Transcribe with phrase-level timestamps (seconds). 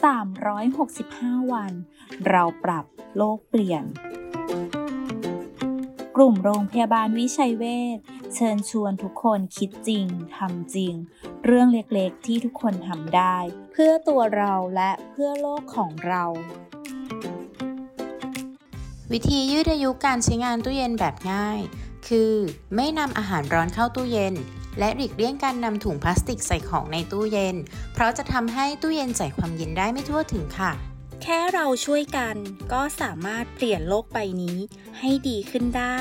[0.00, 1.72] 365 วัน
[2.28, 2.84] เราปรับ
[3.16, 3.84] โลกเปลี่ยน
[6.16, 7.64] กลุ่มโรงพยาบาลวิชัยเว
[7.96, 7.98] ช
[8.34, 10.94] เชิญชวนทุกคนคิดจริงทำจริง
[11.44, 13.36] เรื่องเล็กๆที่ทุกคนทำได้
[13.72, 16.24] เพื่อตัวเราและเพื่อโลกของเรา
[19.12, 21.60] วิธียืดอายุการใช้งานตู้เย็นแบบง่าย
[22.08, 22.32] คือ
[22.74, 24.34] ไม่นำอาหารร้อนเข้าตู้เย็น
[24.78, 27.56] และหลีกเลี่ยงการนำถุงพลาสติกใส่ของในตู้เย็น
[27.92, 30.72] เพราะจะทำให้ตู้เย็นใส่ความเย็นได้ไม่ทั่วถึงค่ะ
[31.22, 32.36] แค่เราช่วยกัน
[32.72, 34.58] ก็สามารถเปลี่ยนโลกใบนี้
[34.98, 35.98] ให้ดีขึ้นได้